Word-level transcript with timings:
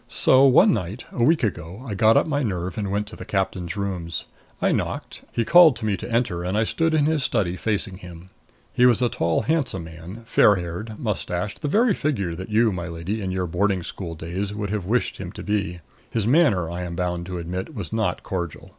So 0.07 0.45
one 0.45 0.73
night, 0.73 1.05
a 1.11 1.23
week 1.23 1.43
ago, 1.43 1.85
I 1.87 1.93
got 1.93 2.17
up 2.17 2.25
my 2.25 2.41
nerve 2.41 2.75
and 2.75 2.89
went 2.89 3.05
to 3.09 3.15
the 3.15 3.23
captain's 3.23 3.77
rooms. 3.77 4.25
I 4.59 4.71
knocked. 4.71 5.21
He 5.31 5.45
called 5.45 5.75
to 5.75 5.85
me 5.85 5.95
to 5.97 6.11
enter 6.11 6.43
and 6.43 6.57
I 6.57 6.63
stood 6.63 6.95
in 6.95 7.05
his 7.05 7.21
study, 7.23 7.55
facing 7.55 7.97
him. 7.97 8.31
He 8.73 8.87
was 8.87 9.03
a 9.03 9.09
tall 9.09 9.43
handsome 9.43 9.83
man, 9.83 10.23
fair 10.25 10.55
haired, 10.55 10.97
mustached 10.97 11.61
the 11.61 11.67
very 11.67 11.93
figure 11.93 12.33
that 12.33 12.49
you, 12.49 12.71
my 12.71 12.87
lady, 12.87 13.21
in 13.21 13.29
your 13.29 13.45
boarding 13.45 13.83
school 13.83 14.15
days, 14.15 14.55
would 14.55 14.71
have 14.71 14.85
wished 14.87 15.17
him 15.17 15.31
to 15.33 15.43
be. 15.43 15.81
His 16.09 16.25
manner, 16.25 16.67
I 16.67 16.81
am 16.81 16.95
bound 16.95 17.27
to 17.27 17.37
admit, 17.37 17.75
was 17.75 17.93
not 17.93 18.23
cordial. 18.23 18.69